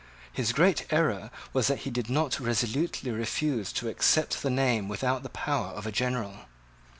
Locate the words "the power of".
5.21-5.85